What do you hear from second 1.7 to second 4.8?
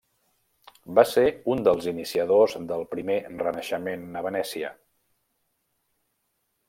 iniciadors del primer Renaixement a Venècia.